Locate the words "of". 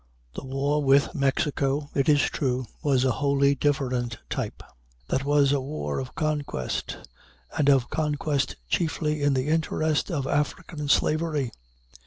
3.03-3.09, 5.99-6.15, 7.69-7.91, 10.09-10.25